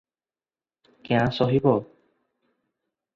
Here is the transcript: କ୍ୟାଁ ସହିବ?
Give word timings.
କ୍ୟାଁ 1.09 1.27
ସହିବ? 1.39 1.75